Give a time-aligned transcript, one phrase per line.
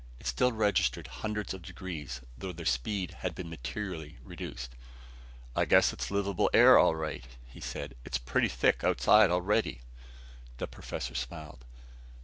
[0.19, 4.73] It still registered hundreds of degrees, though their speed had been materially reduced.
[5.55, 7.93] "I guess there's livable air, all right," he said.
[8.03, 9.81] "It's pretty thick outside already."
[10.57, 11.65] The professor smiled.